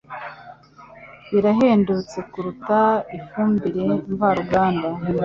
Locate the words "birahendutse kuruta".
1.31-2.79